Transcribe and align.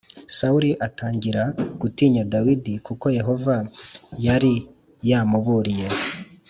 Sawuli 0.37 0.71
atangira 0.87 1.43
gutinya 1.81 2.21
Dawidi 2.33 2.73
kuko 2.87 3.05
Yehova 3.17 3.55
yari 4.25 4.53
yamuburiye 5.09 5.87